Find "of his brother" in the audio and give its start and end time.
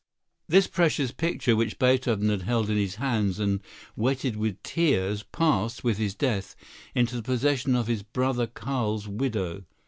7.75-8.47